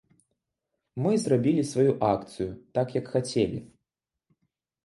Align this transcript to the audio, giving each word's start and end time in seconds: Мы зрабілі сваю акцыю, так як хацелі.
Мы 1.03 1.11
зрабілі 1.25 1.63
сваю 1.71 1.93
акцыю, 2.13 2.49
так 2.79 2.87
як 2.99 3.05
хацелі. 3.17 3.59